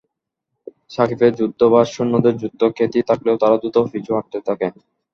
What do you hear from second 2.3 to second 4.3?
যুদ্ধ-খ্যাতি থাকলেও তারা দ্রুত পিছু